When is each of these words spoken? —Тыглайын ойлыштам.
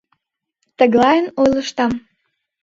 —Тыглайын 0.77 1.27
ойлыштам. 1.41 1.91